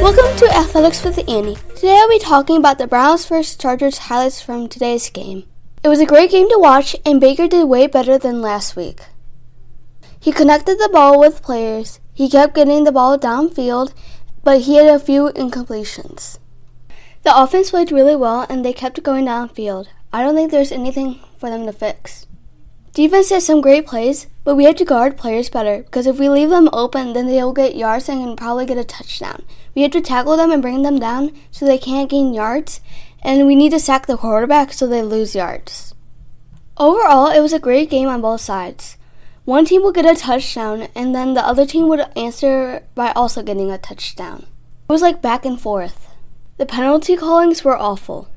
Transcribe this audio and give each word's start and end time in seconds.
Welcome 0.00 0.36
to 0.38 0.50
Athletics 0.56 1.04
with 1.04 1.18
Annie. 1.28 1.56
Today 1.74 1.96
I'll 1.96 2.08
be 2.08 2.18
talking 2.18 2.56
about 2.56 2.78
the 2.78 2.86
Browns 2.86 3.26
vs. 3.26 3.56
Chargers 3.56 3.98
highlights 3.98 4.40
from 4.40 4.68
today's 4.68 5.10
game. 5.10 5.44
It 5.84 5.88
was 5.88 6.00
a 6.00 6.06
great 6.06 6.30
game 6.30 6.48
to 6.48 6.58
watch, 6.58 6.96
and 7.04 7.20
Baker 7.20 7.46
did 7.46 7.68
way 7.68 7.86
better 7.86 8.18
than 8.18 8.42
last 8.42 8.74
week. 8.74 9.00
He 10.18 10.32
connected 10.32 10.78
the 10.78 10.88
ball 10.92 11.20
with 11.20 11.42
players, 11.42 12.00
he 12.12 12.28
kept 12.28 12.56
getting 12.56 12.82
the 12.82 12.90
ball 12.90 13.16
downfield, 13.16 13.92
but 14.42 14.62
he 14.62 14.74
had 14.74 14.88
a 14.88 14.98
few 14.98 15.30
incompletions. 15.36 16.38
The 17.22 17.36
offense 17.36 17.70
played 17.70 17.92
really 17.92 18.16
well, 18.16 18.44
and 18.50 18.64
they 18.64 18.72
kept 18.72 19.02
going 19.04 19.26
downfield. 19.26 19.86
I 20.12 20.24
don't 20.24 20.34
think 20.34 20.50
there's 20.50 20.72
anything 20.72 21.20
for 21.38 21.48
them 21.50 21.66
to 21.66 21.72
fix. 21.72 22.26
Defense 22.98 23.30
had 23.30 23.44
some 23.44 23.60
great 23.60 23.86
plays, 23.86 24.26
but 24.42 24.56
we 24.56 24.64
had 24.64 24.76
to 24.78 24.84
guard 24.84 25.16
players 25.16 25.48
better 25.48 25.84
because 25.84 26.08
if 26.08 26.18
we 26.18 26.28
leave 26.28 26.50
them 26.50 26.68
open, 26.72 27.12
then 27.12 27.28
they'll 27.28 27.52
get 27.52 27.76
yards 27.76 28.08
and 28.08 28.24
can 28.24 28.34
probably 28.34 28.66
get 28.66 28.76
a 28.76 28.82
touchdown. 28.82 29.44
We 29.76 29.82
have 29.82 29.92
to 29.92 30.00
tackle 30.00 30.36
them 30.36 30.50
and 30.50 30.60
bring 30.60 30.82
them 30.82 30.98
down 30.98 31.30
so 31.52 31.64
they 31.64 31.78
can't 31.78 32.10
gain 32.10 32.34
yards, 32.34 32.80
and 33.22 33.46
we 33.46 33.54
need 33.54 33.70
to 33.70 33.78
sack 33.78 34.08
the 34.08 34.16
quarterback 34.16 34.72
so 34.72 34.88
they 34.88 35.00
lose 35.00 35.36
yards. 35.36 35.94
Overall, 36.76 37.28
it 37.28 37.38
was 37.38 37.52
a 37.52 37.60
great 37.60 37.88
game 37.88 38.08
on 38.08 38.20
both 38.20 38.40
sides. 38.40 38.96
One 39.44 39.64
team 39.64 39.84
would 39.84 39.94
get 39.94 40.04
a 40.04 40.20
touchdown, 40.20 40.88
and 40.96 41.14
then 41.14 41.34
the 41.34 41.46
other 41.46 41.66
team 41.66 41.86
would 41.86 42.04
answer 42.16 42.82
by 42.96 43.12
also 43.12 43.44
getting 43.44 43.70
a 43.70 43.78
touchdown. 43.78 44.48
It 44.88 44.92
was 44.92 45.02
like 45.02 45.22
back 45.22 45.44
and 45.44 45.60
forth. 45.60 46.08
The 46.56 46.66
penalty 46.66 47.16
callings 47.16 47.62
were 47.62 47.78
awful. 47.78 48.28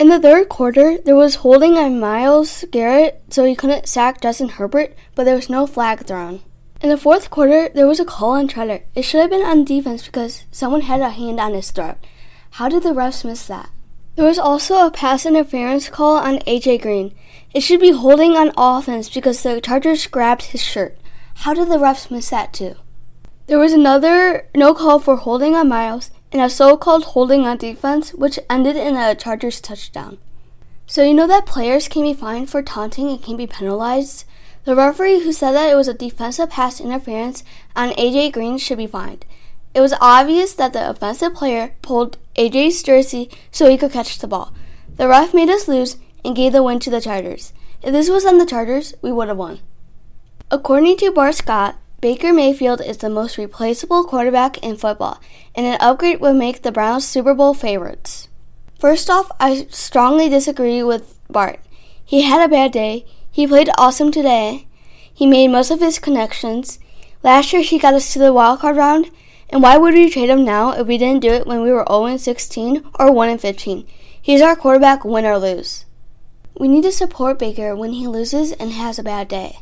In 0.00 0.08
the 0.08 0.18
third 0.18 0.48
quarter, 0.48 0.96
there 0.96 1.14
was 1.14 1.44
holding 1.44 1.76
on 1.76 2.00
Myles 2.00 2.64
Garrett 2.70 3.22
so 3.28 3.44
he 3.44 3.54
couldn't 3.54 3.86
sack 3.86 4.22
Justin 4.22 4.48
Herbert, 4.48 4.96
but 5.14 5.24
there 5.24 5.36
was 5.36 5.50
no 5.50 5.66
flag 5.66 6.06
thrown. 6.06 6.40
In 6.80 6.88
the 6.88 6.96
fourth 6.96 7.28
quarter, 7.28 7.68
there 7.68 7.86
was 7.86 8.00
a 8.00 8.06
call 8.06 8.30
on 8.30 8.48
Treader. 8.48 8.80
It 8.94 9.02
should 9.02 9.20
have 9.20 9.28
been 9.28 9.44
on 9.44 9.62
defense 9.62 10.06
because 10.06 10.46
someone 10.50 10.80
had 10.80 11.02
a 11.02 11.10
hand 11.10 11.38
on 11.38 11.52
his 11.52 11.70
throat. 11.70 11.96
How 12.52 12.70
did 12.70 12.82
the 12.82 12.94
refs 12.94 13.26
miss 13.26 13.46
that? 13.48 13.68
There 14.16 14.24
was 14.24 14.38
also 14.38 14.86
a 14.86 14.90
pass 14.90 15.26
interference 15.26 15.90
call 15.90 16.16
on 16.16 16.38
AJ 16.46 16.80
Green. 16.80 17.14
It 17.52 17.60
should 17.60 17.80
be 17.80 17.92
holding 17.92 18.38
on 18.38 18.52
offense 18.56 19.10
because 19.10 19.42
the 19.42 19.60
Chargers 19.60 20.06
grabbed 20.06 20.44
his 20.44 20.62
shirt. 20.62 20.96
How 21.44 21.52
did 21.52 21.68
the 21.68 21.76
refs 21.76 22.10
miss 22.10 22.30
that 22.30 22.54
too? 22.54 22.76
There 23.48 23.58
was 23.58 23.74
another 23.74 24.48
no 24.56 24.72
call 24.72 24.98
for 24.98 25.16
holding 25.16 25.54
on 25.54 25.68
Myles 25.68 26.10
and 26.32 26.40
a 26.40 26.48
so 26.48 26.76
called 26.76 27.04
holding 27.04 27.46
on 27.46 27.56
defense, 27.56 28.14
which 28.14 28.38
ended 28.48 28.76
in 28.76 28.96
a 28.96 29.14
Chargers 29.14 29.60
touchdown. 29.60 30.18
So, 30.86 31.04
you 31.04 31.14
know 31.14 31.26
that 31.26 31.46
players 31.46 31.88
can 31.88 32.02
be 32.02 32.14
fined 32.14 32.50
for 32.50 32.62
taunting 32.62 33.08
and 33.08 33.22
can 33.22 33.36
be 33.36 33.46
penalized? 33.46 34.24
The 34.64 34.76
referee 34.76 35.20
who 35.20 35.32
said 35.32 35.52
that 35.52 35.70
it 35.70 35.76
was 35.76 35.88
a 35.88 35.94
defensive 35.94 36.50
pass 36.50 36.80
interference 36.80 37.44
on 37.74 37.90
AJ 37.90 38.32
Green 38.32 38.58
should 38.58 38.78
be 38.78 38.86
fined. 38.86 39.24
It 39.72 39.80
was 39.80 39.94
obvious 40.00 40.52
that 40.54 40.72
the 40.72 40.90
offensive 40.90 41.34
player 41.34 41.74
pulled 41.80 42.18
AJ's 42.36 42.82
jersey 42.82 43.30
so 43.50 43.70
he 43.70 43.78
could 43.78 43.92
catch 43.92 44.18
the 44.18 44.26
ball. 44.26 44.52
The 44.96 45.08
ref 45.08 45.32
made 45.32 45.48
us 45.48 45.68
lose 45.68 45.96
and 46.24 46.36
gave 46.36 46.52
the 46.52 46.62
win 46.62 46.80
to 46.80 46.90
the 46.90 47.00
Chargers. 47.00 47.52
If 47.82 47.92
this 47.92 48.10
was 48.10 48.26
on 48.26 48.38
the 48.38 48.46
Chargers, 48.46 48.94
we 49.00 49.12
would 49.12 49.28
have 49.28 49.36
won. 49.36 49.60
According 50.50 50.96
to 50.98 51.12
Bart 51.12 51.36
Scott, 51.36 51.76
Baker 52.00 52.32
Mayfield 52.32 52.80
is 52.80 52.96
the 52.96 53.10
most 53.10 53.36
replaceable 53.36 54.04
quarterback 54.04 54.56
in 54.64 54.78
football, 54.78 55.20
and 55.54 55.66
an 55.66 55.76
upgrade 55.80 56.18
would 56.20 56.36
make 56.36 56.62
the 56.62 56.72
Browns 56.72 57.06
Super 57.06 57.34
Bowl 57.34 57.52
favorites. 57.52 58.26
First 58.78 59.10
off, 59.10 59.30
I 59.38 59.66
strongly 59.68 60.30
disagree 60.30 60.82
with 60.82 61.18
Bart. 61.28 61.60
He 62.02 62.22
had 62.22 62.42
a 62.42 62.48
bad 62.48 62.72
day. 62.72 63.04
He 63.30 63.46
played 63.46 63.68
awesome 63.76 64.10
today. 64.10 64.66
He 65.12 65.26
made 65.26 65.48
most 65.48 65.70
of 65.70 65.80
his 65.80 65.98
connections. 65.98 66.78
Last 67.22 67.52
year, 67.52 67.60
he 67.60 67.78
got 67.78 67.92
us 67.92 68.14
to 68.14 68.18
the 68.18 68.32
wild 68.32 68.60
card 68.60 68.78
round, 68.78 69.10
and 69.50 69.62
why 69.62 69.76
would 69.76 69.92
we 69.92 70.08
trade 70.08 70.30
him 70.30 70.42
now 70.42 70.72
if 70.72 70.86
we 70.86 70.96
didn't 70.96 71.20
do 71.20 71.28
it 71.30 71.46
when 71.46 71.60
we 71.60 71.70
were 71.70 71.84
0 71.86 72.16
16 72.16 72.82
or 72.98 73.12
1 73.12 73.36
15? 73.36 73.86
He's 74.22 74.40
our 74.40 74.56
quarterback, 74.56 75.04
win 75.04 75.26
or 75.26 75.36
lose. 75.36 75.84
We 76.58 76.66
need 76.66 76.84
to 76.84 76.92
support 76.92 77.38
Baker 77.38 77.76
when 77.76 77.92
he 77.92 78.06
loses 78.06 78.52
and 78.52 78.72
has 78.72 78.98
a 78.98 79.02
bad 79.02 79.28
day. 79.28 79.58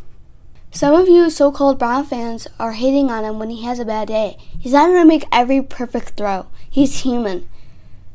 Some 0.70 0.94
of 0.94 1.08
you 1.08 1.30
so 1.30 1.50
called 1.50 1.78
Brown 1.78 2.04
fans 2.04 2.46
are 2.60 2.72
hating 2.72 3.10
on 3.10 3.24
him 3.24 3.38
when 3.38 3.50
he 3.50 3.64
has 3.64 3.78
a 3.78 3.84
bad 3.84 4.08
day. 4.08 4.36
He's 4.58 4.72
not 4.72 4.88
going 4.88 5.00
to 5.00 5.08
make 5.08 5.24
every 5.32 5.62
perfect 5.62 6.10
throw. 6.10 6.46
He's 6.68 7.00
human. 7.00 7.48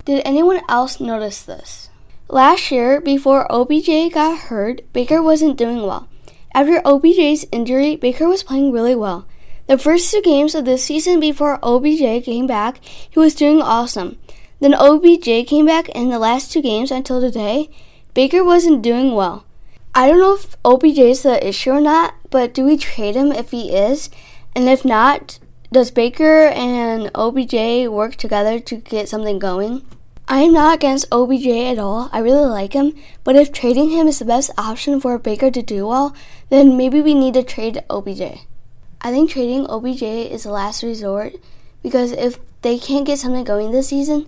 Did 0.05 0.21
anyone 0.23 0.61
else 0.69 0.99
notice 0.99 1.41
this? 1.41 1.89
Last 2.29 2.71
year, 2.71 3.01
before 3.01 3.51
OBJ 3.51 4.13
got 4.13 4.37
hurt, 4.49 4.81
Baker 4.93 5.21
wasn't 5.21 5.57
doing 5.57 5.81
well. 5.81 6.07
After 6.53 6.81
OBJ's 6.85 7.45
injury, 7.51 7.95
Baker 7.95 8.27
was 8.27 8.43
playing 8.43 8.71
really 8.71 8.95
well. 8.95 9.27
The 9.67 9.77
first 9.77 10.11
two 10.11 10.21
games 10.21 10.53
of 10.53 10.65
this 10.65 10.83
season 10.83 11.19
before 11.19 11.59
OBJ 11.63 12.23
came 12.23 12.45
back, 12.45 12.79
he 12.83 13.19
was 13.19 13.33
doing 13.33 13.61
awesome. 13.61 14.19
Then 14.59 14.73
OBJ 14.73 15.47
came 15.47 15.65
back, 15.65 15.89
and 15.95 16.11
the 16.11 16.19
last 16.19 16.51
two 16.51 16.61
games 16.61 16.91
until 16.91 17.19
today, 17.19 17.69
Baker 18.13 18.43
wasn't 18.43 18.83
doing 18.83 19.13
well. 19.13 19.45
I 19.95 20.07
don't 20.07 20.19
know 20.19 20.33
if 20.33 20.57
OBJ 20.65 20.97
is 20.97 21.21
the 21.21 21.47
issue 21.47 21.69
or 21.69 21.79
not, 21.79 22.15
but 22.31 22.55
do 22.55 22.65
we 22.65 22.77
trade 22.77 23.15
him 23.15 23.31
if 23.31 23.51
he 23.51 23.75
is? 23.75 24.09
And 24.55 24.67
if 24.67 24.83
not, 24.83 25.37
does 25.71 25.91
Baker 25.91 26.47
and 26.47 27.11
OBJ 27.13 27.87
work 27.89 28.15
together 28.15 28.59
to 28.59 28.75
get 28.77 29.07
something 29.07 29.37
going? 29.37 29.85
I 30.27 30.39
am 30.39 30.53
not 30.53 30.75
against 30.75 31.05
OBJ 31.11 31.45
at 31.45 31.77
all. 31.77 32.09
I 32.11 32.19
really 32.19 32.45
like 32.45 32.73
him, 32.73 32.95
but 33.23 33.35
if 33.35 33.51
trading 33.51 33.91
him 33.91 34.07
is 34.07 34.17
the 34.17 34.25
best 34.25 34.49
option 34.57 34.99
for 34.99 35.19
Baker 35.19 35.51
to 35.51 35.61
do 35.61 35.85
well, 35.85 36.15
then 36.49 36.75
maybe 36.75 36.99
we 36.99 37.13
need 37.13 37.35
to 37.35 37.43
trade 37.43 37.83
OBJ. 37.87 38.47
I 38.99 39.11
think 39.11 39.29
trading 39.29 39.67
OBJ 39.69 40.01
is 40.01 40.41
the 40.41 40.51
last 40.51 40.81
resort 40.81 41.33
because 41.83 42.13
if 42.13 42.39
they 42.63 42.79
can't 42.79 43.05
get 43.05 43.19
something 43.19 43.43
going 43.43 43.71
this 43.71 43.89
season, 43.89 44.25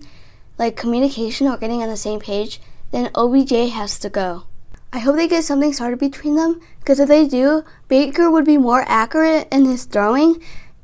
like 0.58 0.76
communication 0.76 1.48
or 1.48 1.56
getting 1.56 1.82
on 1.82 1.88
the 1.88 1.96
same 1.96 2.20
page, 2.20 2.60
then 2.92 3.10
OBJ 3.16 3.72
has 3.72 3.98
to 3.98 4.08
go. 4.08 4.44
I 4.92 5.00
hope 5.00 5.16
they 5.16 5.28
get 5.28 5.44
something 5.44 5.72
started 5.72 5.98
between 5.98 6.36
them 6.36 6.60
because 6.80 7.00
if 7.00 7.08
they 7.08 7.26
do, 7.26 7.64
Baker 7.88 8.30
would 8.30 8.44
be 8.44 8.56
more 8.56 8.84
accurate 8.86 9.48
in 9.50 9.64
his 9.64 9.84
throwing 9.84 10.42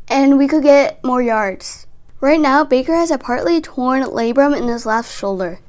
and 0.08 0.36
we 0.38 0.48
could 0.48 0.62
get 0.62 1.02
more 1.04 1.22
yards. 1.22 1.86
Right 2.20 2.40
now, 2.40 2.64
Baker 2.64 2.94
has 2.94 3.10
a 3.10 3.18
partly 3.18 3.60
torn 3.60 4.02
labrum 4.02 4.56
in 4.56 4.68
his 4.68 4.86
left 4.86 5.12
shoulder. 5.12 5.60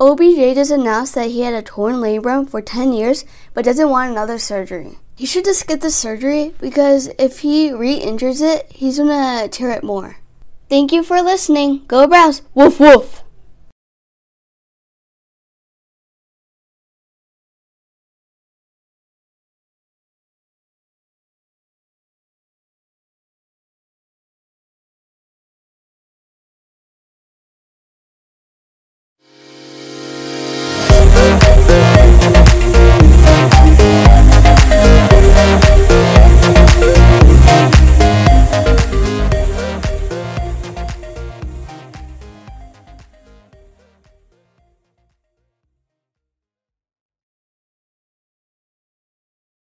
OBJ 0.00 0.56
just 0.56 0.70
announced 0.70 1.14
that 1.14 1.30
he 1.30 1.42
had 1.42 1.54
a 1.54 1.62
torn 1.62 1.96
labrum 1.96 2.48
for 2.48 2.60
10 2.60 2.92
years 2.92 3.24
but 3.54 3.64
doesn't 3.64 3.88
want 3.88 4.10
another 4.10 4.38
surgery. 4.38 4.98
He 5.14 5.26
should 5.26 5.44
just 5.44 5.66
get 5.68 5.80
the 5.80 5.90
surgery 5.90 6.54
because 6.60 7.08
if 7.18 7.40
he 7.40 7.72
re 7.72 7.94
injures 7.94 8.40
it, 8.40 8.66
he's 8.72 8.98
gonna 8.98 9.46
tear 9.48 9.70
it 9.70 9.84
more. 9.84 10.16
Thank 10.68 10.90
you 10.90 11.02
for 11.04 11.22
listening. 11.22 11.84
Go 11.86 12.06
Browns! 12.08 12.42
Woof 12.54 12.80
woof! 12.80 13.21